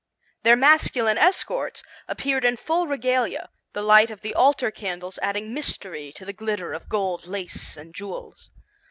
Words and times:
Their 0.41 0.55
masculine 0.55 1.19
escorts 1.19 1.83
appeared 2.07 2.43
in 2.43 2.57
full 2.57 2.87
regalia, 2.87 3.51
the 3.73 3.83
light 3.83 4.09
of 4.09 4.21
the 4.21 4.33
altar 4.33 4.71
candles 4.71 5.19
adding 5.21 5.53
mystery 5.53 6.11
to 6.13 6.25
the 6.25 6.33
glitter 6.33 6.73
of 6.73 6.89
gold 6.89 7.27
lace 7.27 7.77
and 7.77 7.93
jewels. 7.93 8.49